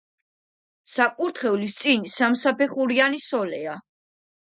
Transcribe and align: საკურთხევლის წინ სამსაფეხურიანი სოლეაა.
საკურთხევლის 0.93 1.77
წინ 1.83 2.09
სამსაფეხურიანი 2.17 3.25
სოლეაა. 3.31 3.81